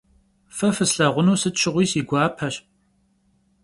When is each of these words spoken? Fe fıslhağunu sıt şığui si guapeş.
Fe 0.57 0.67
fıslhağunu 0.75 1.35
sıt 1.41 1.55
şığui 1.61 1.85
si 1.91 2.01
guapeş. 2.09 2.55